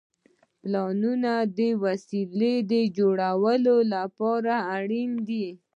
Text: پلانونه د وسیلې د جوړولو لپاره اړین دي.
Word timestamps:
پلانونه 0.61 1.31
د 1.57 1.59
وسیلې 1.83 2.55
د 2.71 2.73
جوړولو 2.97 3.75
لپاره 3.93 4.53
اړین 4.77 5.11
دي. 5.27 5.47